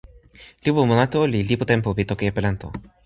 [0.65, 2.67] lipu Monato li lipu tenpo pi toki Epelanto.